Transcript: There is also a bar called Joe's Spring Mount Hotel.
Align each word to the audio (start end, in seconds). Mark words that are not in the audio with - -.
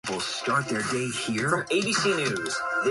There 0.07 0.15
is 0.17 0.23
also 0.23 0.45
a 0.45 0.47
bar 0.47 0.63
called 0.63 0.89
Joe's 0.89 1.15
Spring 1.15 1.41
Mount 1.45 1.97
Hotel. 1.97 2.61